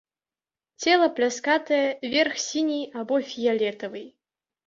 [0.85, 1.83] Цела пляскатае,
[2.15, 4.03] верх сіні або фіялетавы.